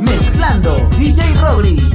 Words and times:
Mezclando 0.00 0.88
DJ 0.96 1.34
Rory. 1.36 1.94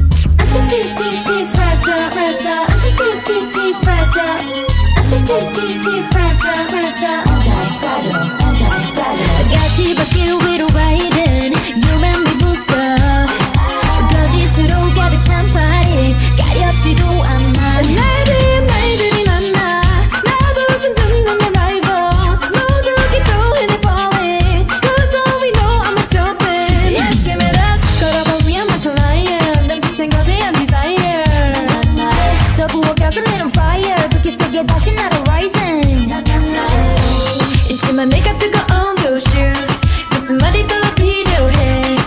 get 34.59 34.67
that 34.67 34.91
not 34.95 35.13
a 35.15 35.21
rising. 35.31 36.09
It's 37.71 37.93
my 37.93 38.05
makeup 38.05 38.37
to 38.39 38.49
go 38.51 38.59
on 38.75 38.95
those 39.03 39.23
shoes. 39.23 39.69
Cause 40.11 40.27
somebody 40.27 40.63
go 40.63 40.75
to 40.81 40.91
pee 40.95 41.23
their 41.23 41.49
head. 41.49 41.99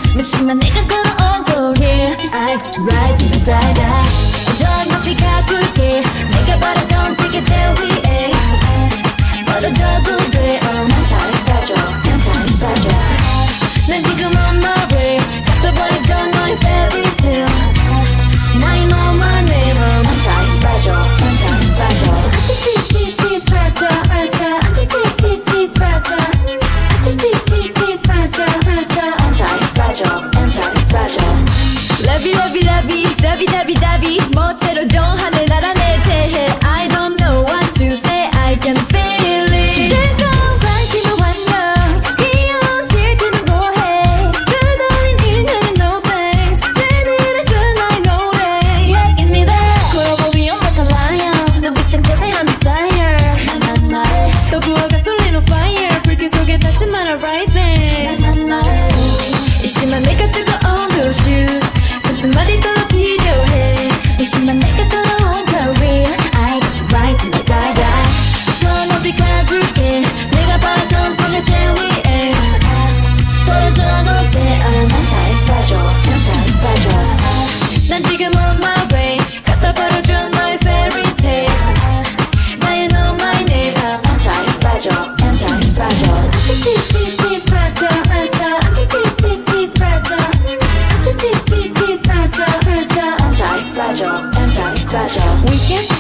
On 1.25 1.45
go 1.45 1.73
here. 1.81 2.13
I 2.33 2.61
try 2.77 3.09
to 3.17 3.27
be 3.33 3.41
to. 3.45 3.81
I 3.89 4.55
don't 4.61 4.85
know 4.91 5.01
if 5.01 5.07
you 5.09 5.17
got 5.17 5.47
to 5.49 5.59
get. 5.81 6.05
Makeup, 6.29 6.63
I 6.63 6.75
don't 6.77 6.91
double 9.73 10.31
day, 10.31 10.59
oh. 10.63 11.02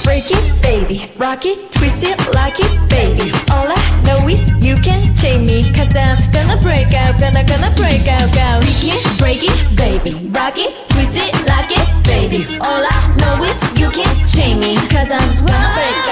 Break 0.04 0.30
it, 0.30 0.62
baby. 0.62 1.10
Rock 1.16 1.44
it, 1.46 1.58
twist 1.72 2.04
it, 2.04 2.16
like 2.34 2.58
it, 2.58 2.72
baby. 2.88 3.32
All 3.50 3.66
I 3.66 4.02
know 4.06 4.28
is 4.28 4.46
you 4.64 4.76
can 4.76 5.00
chain 5.16 5.46
me. 5.46 5.72
Cause 5.72 5.90
I'm 5.96 6.18
gonna 6.30 6.60
break 6.62 6.92
out, 6.94 7.18
gonna, 7.18 7.42
gonna 7.44 7.72
break 7.74 8.06
out, 8.06 8.28
go. 8.32 8.60
Break 8.60 8.78
can 8.82 9.16
break 9.18 9.42
it, 9.42 9.76
baby. 9.76 10.14
Rock 10.28 10.58
it, 10.58 10.72
twist 10.90 11.16
it, 11.16 11.32
like 11.46 11.70
it, 11.70 11.88
baby. 12.04 12.58
All 12.60 12.84
I 12.84 12.98
know 13.18 13.42
is 13.42 13.58
you 13.80 13.90
can 13.90 14.12
chain 14.26 14.60
me. 14.60 14.76
Cause 14.88 15.10
I'm 15.10 15.46
gonna 15.46 15.74
break 15.74 15.96
out. 16.06 16.11